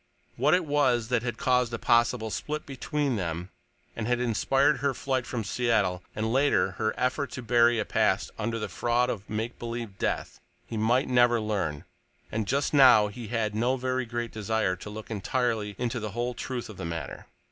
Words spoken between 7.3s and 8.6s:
to bury a past under